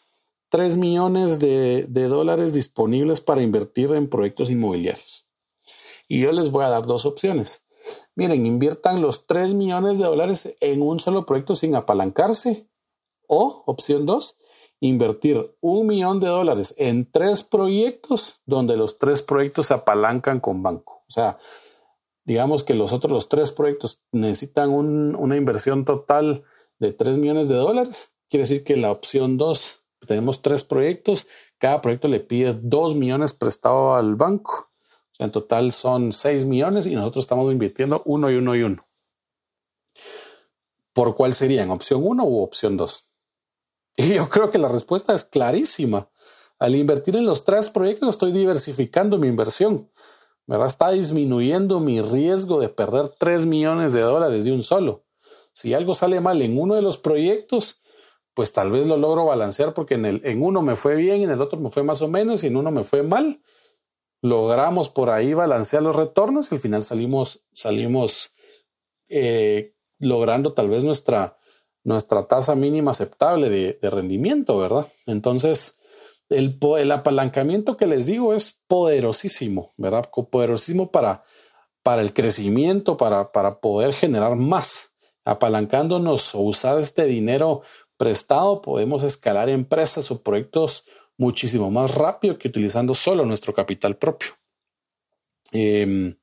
3 0.54 0.78
millones 0.78 1.40
de, 1.40 1.88
dólares 1.88 2.54
disponibles 2.54 3.22
para 3.22 3.42
invertir 3.42 3.92
en 3.94 4.08
proyectos 4.08 4.52
inmobiliarios. 4.52 5.26
Y 6.08 6.20
yo 6.20 6.32
les 6.32 6.52
voy 6.52 6.64
a 6.64 6.70
dar 6.70 6.86
dos 6.86 7.08
opciones. 7.08 7.68
Miren, 8.14 8.46
inviertan 8.46 9.02
los 9.02 9.26
3 9.26 9.56
millones 9.56 9.98
de 9.98 10.06
dólares 10.06 10.56
en 10.60 10.84
un 10.84 11.00
solo 11.00 11.26
proyecto 11.26 11.56
sin 11.56 11.76
apalancarse. 11.76 12.70
O, 13.26 13.64
opción 13.66 14.06
2, 14.06 14.38
invertir 14.84 15.56
un 15.62 15.88
millón 15.88 16.20
de 16.20 16.28
dólares 16.28 16.76
en 16.78 17.10
tres 17.10 17.42
proyectos 17.42 18.42
donde 18.46 18.76
los 18.76 19.00
tres 19.00 19.22
proyectos 19.22 19.68
se 19.68 19.76
apalancan 19.76 20.42
con 20.42 20.62
banco. 20.62 21.04
O 21.08 21.12
sea, 21.12 21.38
digamos 22.26 22.66
que 22.66 22.74
los 22.74 22.92
otros 22.92 23.14
los 23.14 23.30
tres 23.30 23.54
proyectos 23.54 24.04
necesitan 24.12 24.72
una 24.72 25.38
inversión 25.38 25.86
total 25.86 26.44
de 26.80 26.92
3 26.92 27.18
millones 27.18 27.48
de 27.48 27.56
dólares, 27.56 28.14
quiere 28.30 28.42
decir 28.42 28.66
que 28.66 28.76
la 28.76 28.92
opción 28.92 29.38
2, 29.38 29.86
tenemos 30.06 30.42
tres 30.42 30.66
proyectos, 30.66 31.28
cada 31.58 31.80
proyecto 31.80 32.10
le 32.10 32.20
pide 32.20 32.54
2 32.54 32.96
millones 32.96 33.32
prestado 33.32 33.96
al 33.96 34.16
banco. 34.16 34.70
O 35.14 35.16
sea, 35.16 35.28
en 35.28 35.32
total 35.32 35.72
son 35.72 36.12
6 36.12 36.46
millones 36.46 36.88
y 36.88 36.96
nosotros 36.96 37.24
estamos 37.24 37.50
invirtiendo 37.54 38.02
uno 38.04 38.30
y 38.30 38.36
uno 38.36 38.54
y 38.54 38.64
uno. 38.64 38.86
¿Por 40.92 41.16
cuál 41.16 41.34
serían? 41.34 41.70
¿Opción 41.70 42.02
1 42.04 42.26
u 42.26 42.42
opción 42.42 42.76
2? 42.76 43.13
Y 43.96 44.16
yo 44.16 44.30
creo 44.30 44.52
que 44.52 44.58
la 44.58 44.68
respuesta 44.68 45.14
es 45.14 45.26
clarísima. 45.26 46.10
Al 46.60 46.76
invertir 46.76 47.16
en 47.16 47.26
los 47.26 47.44
tres 47.44 47.70
proyectos 47.70 48.10
estoy 48.10 48.32
diversificando 48.32 49.18
mi 49.18 49.28
inversión. 49.28 49.90
¿verdad? 50.46 50.68
Está 50.68 50.92
disminuyendo 50.92 51.80
mi 51.80 52.02
riesgo 52.02 52.60
de 52.60 52.70
perder 52.70 53.10
3 53.10 53.46
millones 53.46 53.94
de 53.94 54.02
dólares 54.02 54.46
de 54.46 54.52
un 54.52 54.64
solo. 54.64 55.06
Si 55.54 55.74
algo 55.74 55.94
sale 55.94 56.20
mal 56.20 56.42
en 56.42 56.60
uno 56.60 56.76
de 56.76 56.82
los 56.82 56.98
proyectos, 56.98 57.82
pues 58.34 58.54
tal 58.54 58.72
vez 58.72 58.88
lo 58.88 58.98
logro 58.98 59.26
balancear 59.26 59.74
porque 59.74 59.94
en, 59.94 60.06
el, 60.06 60.22
en 60.26 60.42
uno 60.42 60.62
me 60.62 60.76
fue 60.76 60.96
bien, 60.96 61.22
en 61.22 61.30
el 61.30 61.42
otro 61.42 61.60
me 61.60 61.70
fue 61.70 61.84
más 61.84 62.02
o 62.02 62.08
menos 62.08 62.44
y 62.44 62.48
en 62.48 62.58
uno 62.58 62.72
me 62.72 62.84
fue 62.84 63.04
mal. 63.04 63.42
Logramos 64.22 64.90
por 64.90 65.10
ahí 65.10 65.34
balancear 65.34 65.84
los 65.84 65.96
retornos 65.96 66.52
y 66.52 66.56
al 66.56 66.62
final 66.62 66.84
salimos, 66.84 67.46
salimos 67.52 68.36
eh, 69.10 69.76
logrando 70.00 70.54
tal 70.54 70.70
vez 70.70 70.84
nuestra, 70.84 71.38
nuestra 71.84 72.28
tasa 72.28 72.56
mínima 72.56 72.92
aceptable 72.92 73.50
de, 73.50 73.78
rendimiento, 73.90 74.58
¿verdad? 74.58 74.88
Entonces, 75.06 75.80
el, 76.30 76.92
apalancamiento 76.92 77.78
que 77.78 77.88
les 77.88 78.06
digo 78.06 78.34
es 78.34 78.62
poderosísimo, 78.68 79.74
¿verdad? 79.78 80.10
Poderosísimo 80.10 80.92
para, 80.92 81.24
para 81.84 82.02
el 82.02 82.14
crecimiento, 82.14 82.98
para, 82.98 83.32
para 83.32 83.60
poder 83.60 83.94
generar 83.94 84.36
más. 84.36 84.94
Apalancándonos 85.26 86.36
o 86.36 86.40
usar 86.40 86.80
este 86.80 87.06
dinero 87.06 87.62
prestado, 87.98 88.62
podemos 88.62 89.04
escalar 89.04 89.50
empresas 89.50 90.12
o 90.12 90.22
proyectos 90.22 90.86
muchísimo 91.18 91.70
más 91.70 91.96
rápido 91.96 92.38
que 92.38 92.48
utilizando 92.48 92.94
solo 92.94 93.26
nuestro 93.26 93.54
capital 93.54 93.98
propio. 93.98 94.30
Em, 95.52 96.16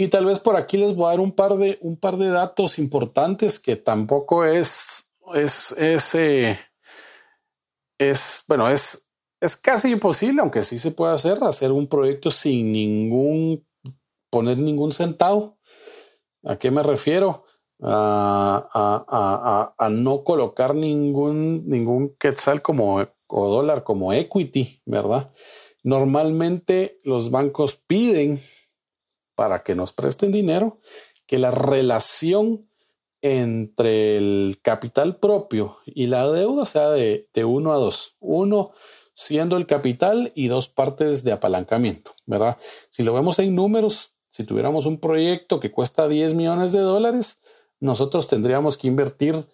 y 0.00 0.08
tal 0.08 0.24
vez 0.24 0.40
por 0.40 0.56
aquí 0.56 0.78
les 0.78 0.94
voy 0.94 1.04
a 1.04 1.08
dar 1.10 1.20
un 1.20 1.32
par 1.32 1.58
de, 1.58 1.76
un 1.82 1.98
par 1.98 2.16
de 2.16 2.30
datos 2.30 2.78
importantes 2.78 3.60
que 3.60 3.76
tampoco 3.76 4.46
es, 4.46 5.12
es, 5.34 5.72
es 5.72 6.14
eh, 6.14 6.58
es, 7.98 8.42
bueno, 8.48 8.70
es, 8.70 9.12
es 9.42 9.58
casi 9.58 9.90
imposible, 9.90 10.40
aunque 10.40 10.62
sí 10.62 10.78
se 10.78 10.92
puede 10.92 11.12
hacer, 11.12 11.44
hacer 11.44 11.70
un 11.70 11.86
proyecto 11.86 12.30
sin 12.30 12.72
ningún, 12.72 13.66
poner 14.30 14.56
ningún 14.56 14.92
centavo. 14.92 15.58
¿A 16.44 16.56
qué 16.56 16.70
me 16.70 16.82
refiero? 16.82 17.44
A, 17.82 18.70
a, 18.72 19.04
a, 19.06 19.74
a 19.76 19.88
no 19.90 20.24
colocar 20.24 20.74
ningún, 20.74 21.68
ningún 21.68 22.16
quetzal 22.18 22.62
como, 22.62 23.06
o 23.26 23.48
dólar 23.50 23.84
como 23.84 24.14
equity, 24.14 24.80
¿verdad? 24.86 25.30
Normalmente 25.82 27.00
los 27.04 27.30
bancos 27.30 27.76
piden 27.76 28.40
para 29.40 29.62
que 29.62 29.74
nos 29.74 29.94
presten 29.94 30.32
dinero 30.32 30.80
que 31.26 31.38
la 31.38 31.50
relación 31.50 32.68
entre 33.22 34.18
el 34.18 34.58
capital 34.60 35.16
propio 35.16 35.78
y 35.86 36.08
la 36.08 36.30
deuda 36.30 36.66
sea 36.66 36.90
de, 36.90 37.26
de 37.32 37.44
uno 37.46 37.72
a 37.72 37.76
dos. 37.76 38.16
Uno 38.20 38.72
siendo 39.14 39.56
el 39.56 39.66
capital 39.66 40.30
y 40.34 40.48
dos 40.48 40.68
partes 40.68 41.24
de 41.24 41.32
apalancamiento, 41.32 42.10
¿verdad? 42.26 42.58
Si 42.90 43.02
lo 43.02 43.14
vemos 43.14 43.38
en 43.38 43.54
números, 43.54 44.12
si 44.28 44.44
tuviéramos 44.44 44.84
un 44.84 45.00
proyecto 45.00 45.58
que 45.58 45.72
cuesta 45.72 46.06
10 46.06 46.34
millones 46.34 46.72
de 46.72 46.80
dólares, 46.80 47.42
nosotros 47.78 48.26
tendríamos 48.26 48.76
que 48.76 48.88
invertir 48.88 49.46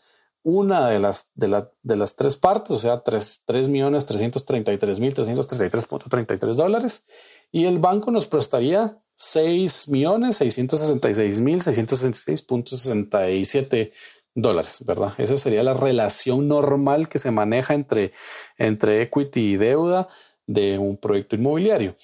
una 0.42 0.88
de 0.88 0.98
las, 0.98 1.30
de, 1.36 1.64
de 1.84 1.96
las 1.96 2.16
tres 2.16 2.34
partes, 2.34 2.72
o 2.72 2.80
sea, 2.80 3.04
3, 3.04 3.44
3 3.44 3.68
millones 3.68 4.04
333 4.04 4.98
mil 4.98 5.14
333.33 5.14 6.54
dólares, 6.54 7.06
y 7.52 7.66
el 7.66 7.78
banco 7.78 8.10
nos 8.10 8.26
prestaría 8.26 8.98
6 9.16 9.88
millones 9.88 10.36
666 10.36 11.40
mil 11.40 11.60
666.67 11.60 13.92
dólares, 14.34 14.84
¿verdad? 14.86 15.14
Esa 15.18 15.36
sería 15.36 15.62
la 15.62 15.74
relación 15.74 16.46
normal 16.46 17.08
que 17.08 17.18
se 17.18 17.30
maneja 17.30 17.74
entre, 17.74 18.12
entre 18.58 19.02
equity 19.02 19.54
y 19.54 19.56
deuda 19.56 20.08
de 20.46 20.78
un 20.78 20.98
proyecto 20.98 21.36
inmobiliario. 21.36 21.96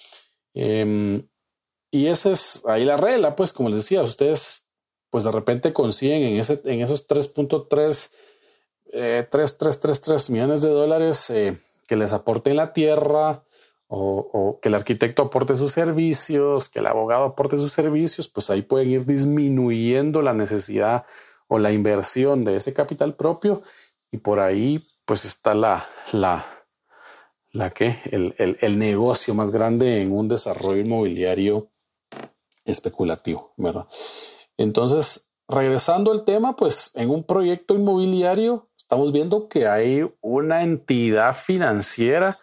Em, 0.54 1.28
y 1.90 2.07
esa 2.07 2.31
es 2.31 2.64
ahí 2.66 2.85
la 2.85 2.97
regla, 2.97 3.37
pues 3.37 3.52
como 3.52 3.69
les 3.69 3.81
decía, 3.81 4.02
ustedes 4.02 4.69
pues 5.11 5.25
de 5.25 5.31
repente 5.31 5.75
consiguen 5.75 6.23
en, 6.23 6.38
ese, 6.38 6.62
en 6.64 6.81
esos 6.81 7.07
3.3 7.07 8.14
eh, 8.95 9.26
3, 9.31 10.31
millones 10.31 10.62
de 10.62 10.71
dólares 10.71 11.31
eh, 11.31 11.59
que 11.87 11.97
les 11.97 12.12
aporten 12.12 12.57
la 12.57 12.73
tierra, 12.73 13.45
o, 13.94 14.58
que 14.62 14.70
el 14.70 14.75
arquitecto 14.75 15.22
aporte 15.22 15.54
sus 15.54 15.72
servicios, 15.72 16.70
que 16.70 16.78
el 16.78 16.87
abogado 16.87 17.25
aporte 17.25 17.58
sus 17.58 17.72
servicios, 17.72 18.26
pues 18.26 18.49
ahí 18.49 18.62
pueden 18.62 18.90
ir 18.90 19.04
disminuyendo 19.04 20.22
la 20.22 20.32
necesidad 20.32 21.04
o 21.46 21.58
la 21.58 21.72
inversión 21.72 22.42
de 22.44 22.56
ese 22.56 22.72
capital 22.72 23.14
propio 23.16 23.61
y 24.11 24.16
por 24.16 24.40
ahí 24.40 24.82
pues 25.04 25.26
está 25.26 25.54
la, 25.54 25.90
la, 26.12 26.64
la 27.50 27.70
que 27.70 27.99
el, 28.11 28.34
el, 28.38 28.78
negocio 28.78 29.34
más 29.34 29.50
grande 29.50 30.00
en 30.00 30.12
un 30.12 30.26
desarrollo 30.26 30.80
inmobiliario 30.80 31.68
especulativo, 32.64 33.52
¿verdad? 33.58 33.88
Entonces, 34.56 35.30
regresando 35.49 36.12
al 36.12 36.25
tema, 36.25 36.56
pues 36.56 36.92
en 36.94 37.11
un 37.11 37.25
proyecto 37.25 37.75
inmobiliario 37.75 38.70
estamos 38.75 39.12
viendo 39.12 39.50
que 39.50 39.66
hay 39.66 40.11
una 40.22 40.62
entidad 40.62 41.37
financiera 41.37 42.38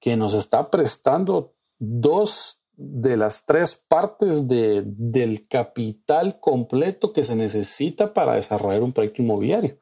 que 0.00 0.16
nos 0.16 0.34
está 0.34 0.70
prestando 0.70 1.54
dos 1.78 2.60
de 2.76 3.16
las 3.16 3.46
tres 3.46 3.82
partes 3.88 4.48
de, 4.48 4.82
del 4.84 5.48
capital 5.48 6.38
completo 6.40 7.12
que 7.12 7.22
se 7.22 7.34
necesita 7.34 8.12
para 8.12 8.34
desarrollar 8.34 8.82
un 8.82 8.92
proyecto 8.92 9.22
inmobiliario. 9.22 9.78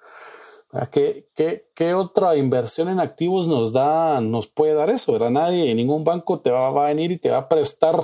¿Qué, 0.90 1.28
qué, 1.36 1.68
qué 1.74 1.94
otra 1.94 2.36
inversión 2.36 2.88
en 2.88 2.98
activos 2.98 3.46
nos 3.46 3.72
da, 3.72 4.20
nos 4.20 4.48
puede 4.48 4.74
dar 4.74 4.90
eso? 4.90 5.12
¿verdad? 5.12 5.30
Nadie, 5.30 5.72
ningún 5.74 6.02
banco 6.02 6.40
te 6.40 6.50
va, 6.50 6.68
a 6.68 6.88
venir 6.88 7.12
y 7.12 7.18
te 7.18 7.30
va 7.30 7.38
a 7.38 7.48
prestar 7.48 7.94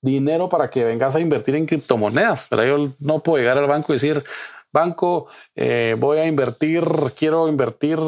dinero 0.00 0.48
para 0.48 0.70
que 0.70 0.84
vengas 0.84 1.16
a 1.16 1.20
invertir 1.20 1.54
en 1.54 1.66
criptomonedas. 1.66 2.46
Pero 2.48 2.64
yo 2.64 2.94
no 2.98 3.22
puedo 3.22 3.38
llegar 3.38 3.58
al 3.58 3.66
banco 3.66 3.92
y 3.92 3.96
decir, 3.96 4.24
banco, 4.72 5.26
eh, 5.54 5.96
voy 5.98 6.18
a 6.18 6.26
invertir, 6.26 6.84
quiero 7.14 7.46
invertir 7.46 7.98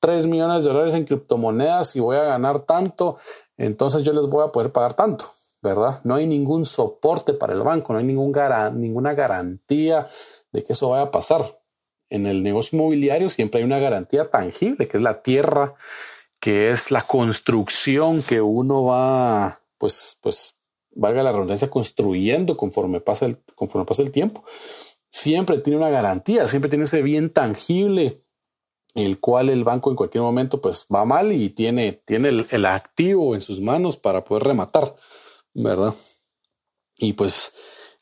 3 0.00 0.26
millones 0.26 0.64
de 0.64 0.70
dólares 0.70 0.94
en 0.94 1.04
criptomonedas 1.04 1.96
y 1.96 2.00
voy 2.00 2.16
a 2.16 2.24
ganar 2.24 2.60
tanto, 2.60 3.18
entonces 3.56 4.02
yo 4.02 4.12
les 4.12 4.26
voy 4.26 4.44
a 4.44 4.52
poder 4.52 4.72
pagar 4.72 4.94
tanto, 4.94 5.26
¿verdad? 5.62 6.00
No 6.04 6.14
hay 6.16 6.26
ningún 6.26 6.66
soporte 6.66 7.32
para 7.32 7.54
el 7.54 7.62
banco, 7.62 7.92
no 7.92 7.98
hay 7.98 8.04
ningún 8.04 8.34
ninguna 8.74 9.14
garantía 9.14 10.08
de 10.52 10.64
que 10.64 10.72
eso 10.72 10.90
vaya 10.90 11.04
a 11.04 11.10
pasar. 11.10 11.60
En 12.08 12.26
el 12.26 12.42
negocio 12.42 12.78
inmobiliario 12.78 13.30
siempre 13.30 13.60
hay 13.60 13.64
una 13.64 13.78
garantía 13.78 14.30
tangible, 14.30 14.86
que 14.86 14.96
es 14.96 15.02
la 15.02 15.22
tierra, 15.22 15.74
que 16.40 16.70
es 16.70 16.90
la 16.90 17.02
construcción 17.02 18.22
que 18.22 18.40
uno 18.40 18.84
va, 18.84 19.60
pues, 19.78 20.18
pues, 20.22 20.60
valga 20.94 21.22
la 21.22 21.32
redundancia, 21.32 21.68
construyendo 21.68 22.56
conforme 22.56 23.00
pasa 23.00 23.26
el, 23.26 23.38
conforme 23.54 23.86
pasa 23.86 24.02
el 24.02 24.12
tiempo. 24.12 24.44
Siempre 25.08 25.58
tiene 25.58 25.78
una 25.78 25.90
garantía, 25.90 26.46
siempre 26.46 26.68
tiene 26.68 26.84
ese 26.84 27.02
bien 27.02 27.30
tangible 27.32 28.25
el 28.96 29.20
cual 29.20 29.50
el 29.50 29.62
banco 29.62 29.90
en 29.90 29.96
cualquier 29.96 30.22
momento 30.22 30.60
pues 30.60 30.86
va 30.92 31.04
mal 31.04 31.30
y 31.30 31.50
tiene, 31.50 32.00
tiene 32.04 32.30
el, 32.50 32.64
activo 32.64 33.34
en 33.34 33.42
sus 33.42 33.60
manos 33.60 33.98
para 33.98 34.24
poder 34.24 34.44
rematar, 34.44 34.96
¿verdad? 35.52 35.94
Y 36.96 37.12
pues 37.12 37.54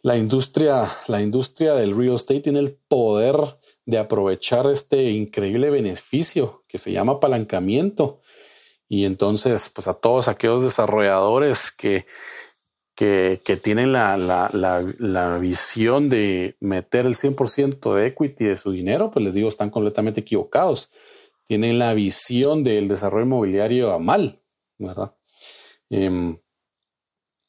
la 0.03 0.17
industria, 0.17 0.89
la 1.09 1.21
industria 1.21 1.75
del 1.75 1.97
real 1.97 2.15
estate 2.15 2.41
tiene 2.41 2.61
el 2.61 2.77
poder 2.89 3.37
de 3.85 3.99
aprovechar 3.99 4.69
este 4.69 5.11
increíble 5.11 5.69
beneficio 5.69 6.65
que 6.69 6.79
se 6.79 6.93
llama 6.93 7.15
apalancamiento. 7.15 8.21
Y 8.89 9.05
entonces, 9.05 9.71
pues 9.75 9.89
a 9.89 9.95
todos 9.95 10.29
aquellos 10.29 10.63
desarrolladores 10.63 11.73
que 11.73 12.07
que, 12.95 13.61
tienen 13.63 13.93
la, 13.93 15.39
visión 15.41 16.09
de 16.09 16.57
meter 16.61 17.07
el 17.07 17.15
100% 17.15 17.95
de 17.95 18.07
equity 18.07 18.45
de 18.45 18.57
su 18.57 18.71
dinero, 18.71 19.11
pues 19.11 19.25
les 19.25 19.35
digo, 19.35 19.49
están 19.49 19.71
completamente 19.71 20.21
equivocados. 20.21 20.91
Tienen 21.47 21.79
la 21.79 21.93
visión 21.95 22.65
del 22.65 22.89
desarrollo 22.89 23.27
inmobiliario 23.27 23.93
a 23.93 23.99
mal, 23.99 24.41
¿verdad? 24.79 25.15
Em, 25.91 26.39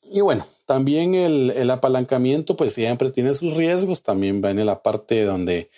y 0.04 0.22
bueno, 0.22 0.46
también 0.66 1.16
el, 1.16 1.70
apalancamiento, 1.70 2.58
pues 2.58 2.74
siempre 2.74 3.12
tiene 3.12 3.34
sus 3.34 3.56
riesgos. 3.56 4.04
También 4.04 4.44
va 4.44 4.52
en 4.52 4.66
la 4.66 4.82
parte 4.82 5.24
donde 5.24 5.70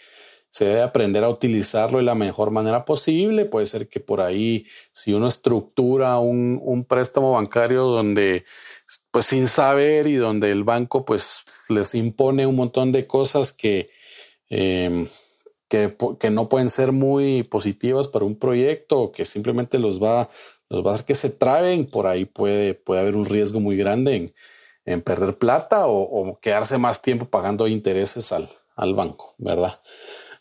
se 0.49 0.65
debe 0.65 0.81
aprender 0.81 1.23
a 1.23 1.29
utilizarlo 1.29 1.97
de 1.97 2.03
la 2.03 2.15
mejor 2.15 2.51
manera 2.51 2.85
posible. 2.85 3.45
Puede 3.45 3.65
ser 3.65 3.89
que 3.89 3.99
por 3.99 4.21
ahí, 4.21 4.65
si 4.93 5.13
uno 5.13 5.27
estructura 5.27 6.17
un, 6.19 6.59
un 6.63 6.85
préstamo 6.85 7.33
bancario 7.33 7.83
donde 7.83 8.45
pues 9.11 9.25
sin 9.25 9.47
saber 9.47 10.07
y 10.07 10.15
donde 10.15 10.51
el 10.51 10.63
banco 10.63 11.05
pues 11.05 11.41
les 11.69 11.95
impone 11.95 12.47
un 12.47 12.55
montón 12.55 12.91
de 12.91 13.07
cosas 13.07 13.51
que, 13.53 13.89
em, 14.49 15.07
que, 15.67 15.95
que, 16.19 16.29
no 16.29 16.47
pueden 16.49 16.69
ser 16.69 16.91
muy 16.91 17.43
positivas 17.43 18.07
para 18.07 18.25
un 18.25 18.37
proyecto 18.39 18.99
o 18.99 19.11
que 19.11 19.25
simplemente 19.25 19.79
los 19.79 20.01
va, 20.01 20.29
los 20.69 20.85
va 20.85 20.91
a 20.91 20.93
hacer 20.93 21.05
que 21.05 21.15
se 21.15 21.29
traben, 21.29 21.89
por 21.89 22.07
ahí 22.07 22.25
puede, 22.25 22.73
puede 22.73 23.01
haber 23.01 23.15
un 23.15 23.25
riesgo 23.25 23.59
muy 23.59 23.75
grande 23.75 24.15
en, 24.15 24.33
en 24.85 25.01
perder 25.01 25.37
plata 25.37 25.87
o, 25.87 26.01
o, 26.01 26.39
quedarse 26.39 26.77
más 26.77 27.01
tiempo 27.01 27.25
pagando 27.25 27.67
intereses 27.67 28.31
al, 28.31 28.49
al 28.75 28.93
banco, 28.93 29.35
¿verdad? 29.37 29.81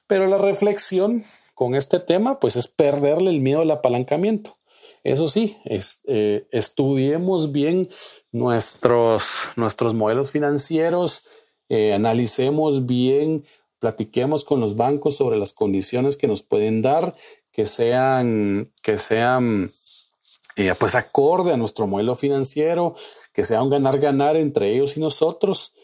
Pero 0.07 0.27
la 0.27 0.39
reflexión 0.39 1.25
con 1.55 1.75
este 1.75 2.01
tema 2.01 2.39
pues 2.39 2.57
es 2.57 2.69
perderle 2.69 3.31
el 3.31 3.41
miedo 3.41 3.63
al 3.63 3.71
apalancamiento. 3.71 4.57
Eso 5.05 5.29
sí, 5.29 5.57
eh, 5.65 6.47
estudiemos 6.51 7.53
bien 7.53 7.89
nuestros, 8.33 9.45
nuestros 9.55 9.95
modelos 9.95 10.33
financieros, 10.33 11.25
eh, 11.69 11.95
analicemos 11.95 12.87
bien, 12.87 13.45
platiquemos 13.79 14.45
con 14.45 14.61
los 14.61 14.77
bancos 14.77 15.17
sobre 15.17 15.37
las 15.37 15.53
condiciones 15.53 16.17
que 16.17 16.27
nos 16.27 16.43
pueden 16.43 16.83
dar, 16.83 17.15
que 17.53 17.67
sean, 17.67 18.73
que 18.83 18.99
sean 18.99 19.71
eh, 20.57 20.75
pues 20.79 20.95
acorde 20.95 21.53
a 21.53 21.57
nuestro 21.57 21.87
modelo 21.87 22.17
financiero, 22.17 22.97
que 23.33 23.45
sea 23.45 23.63
un 23.63 23.71
ganar-ganar 23.71 24.37
entre 24.37 24.75
ellos 24.75 24.97
y 24.97 25.01
nosotros. 25.01 25.75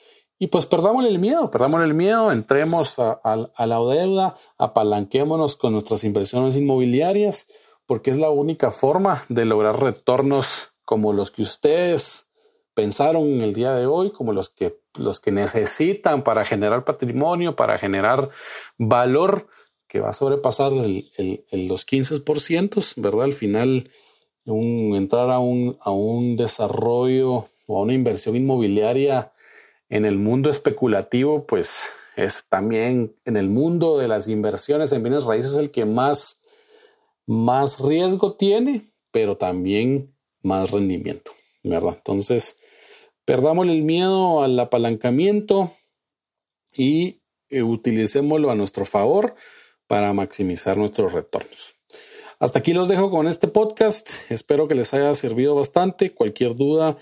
Y 0.43 0.49
pues 0.49 0.67
perdamos 0.67 1.07
el 1.07 1.21
miedo, 1.21 1.53
perdamos 1.53 1.85
el 1.85 1.95
miedo, 1.95 2.33
entremos 2.33 2.99
a, 2.99 3.21
la 3.25 3.79
deuda, 3.79 4.35
apalanquémonos 4.59 5.55
con 5.55 5.73
nuestras 5.73 6.03
inversiones 6.03 6.57
inmobiliarias 6.57 7.49
porque 7.87 8.11
es 8.11 8.17
la 8.17 8.29
única 8.31 8.73
forma 8.73 9.25
de 9.29 9.45
lograr 9.45 9.81
retornos 9.81 10.73
como 10.85 11.13
los 11.13 11.31
que 11.31 11.43
ustedes 11.43 12.29
pensaron 12.75 13.23
en 13.29 13.43
el 13.43 13.55
día 13.55 13.73
de 13.77 13.87
hoy, 13.87 14.11
como 14.11 14.33
los 14.33 14.49
que, 14.49 14.81
los 14.99 15.21
que 15.21 15.31
necesitan 15.31 16.25
para 16.25 16.45
generar 16.45 16.85
patrimonio, 16.85 17.55
para 17.55 17.79
generar 17.79 18.31
valor 18.79 19.47
que 19.87 20.01
va 20.01 20.09
a 20.09 20.13
sobrepasar 20.13 20.73
el, 20.73 21.45
los 21.53 21.87
15%, 21.87 22.95
¿verdad? 22.97 23.27
Al 23.27 23.33
final, 23.33 23.93
entrar 24.45 25.31
a 25.31 25.39
un, 25.39 25.79
a 25.81 25.93
un 25.93 26.37
desarrollo 26.37 27.47
o 27.69 27.79
a 27.79 27.83
una 27.83 27.95
inversión 27.95 28.35
inmobiliaria 28.35 29.32
en 29.93 30.07
el 30.07 30.17
mundo 30.17 30.49
especulativo, 30.49 31.47
pues 31.47 31.91
es 32.17 32.47
también 32.49 33.15
en 33.27 33.37
el 33.37 33.51
mundo 33.51 33.99
de 33.99 34.09
las 34.09 34.27
inversiones 34.27 34.91
en 34.93 35.03
bienes 35.03 35.25
raíces 35.25 35.59
el 35.59 35.71
que 35.71 35.85
más 35.85 36.41
más 37.27 37.79
riesgo 37.79 38.35
tiene, 38.35 38.91
pero 39.11 39.37
también 39.37 40.15
más 40.41 40.71
rendimiento, 40.71 41.33
¿verdad? 41.63 41.95
Entonces, 41.99 42.59
perdamos 43.27 43.67
el 43.67 43.83
miedo 43.83 44.43
al 44.43 44.59
apalancamiento 44.59 45.71
y 46.75 47.21
eh, 47.51 47.63
utilicémoslo 47.63 48.51
a 48.51 48.55
nuestro 48.55 48.87
favor 48.87 49.35
para 49.87 50.15
maximizar 50.15 50.79
nuestros 50.79 51.13
retornos. 51.13 51.75
Hasta 52.39 52.61
aquí 52.61 52.73
los 52.73 52.89
dejo 52.89 53.11
con 53.11 53.29
este 53.29 53.47
podcast. 53.47 54.09
Espero 54.31 54.67
que 54.69 54.75
les 54.75 54.95
haya 54.95 55.13
servido 55.13 55.55
bastante. 55.55 56.15
Cualquier 56.15 56.57
duda, 56.57 56.97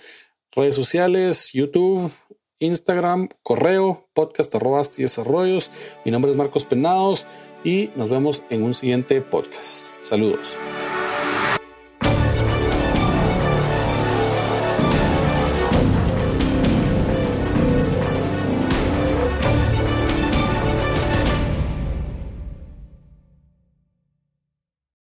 redes 0.50 0.74
sociales, 0.74 1.52
YouTube, 1.52 2.12
Instagram, 2.60 3.28
correo, 3.42 4.06
podcast 4.14 4.54
arroba 4.54 4.82
y 4.96 5.02
desarrollos. 5.02 5.70
Mi 6.04 6.12
nombre 6.12 6.30
es 6.30 6.36
Marcos 6.36 6.64
Penados 6.64 7.26
y 7.64 7.90
nos 7.96 8.08
vemos 8.08 8.44
en 8.50 8.62
un 8.62 8.74
siguiente 8.74 9.20
podcast. 9.20 10.02
Saludos. 10.02 10.56